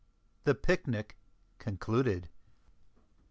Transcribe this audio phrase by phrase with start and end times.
[0.45, 1.15] THE PICNIC
[1.59, 2.27] CONCLUDED.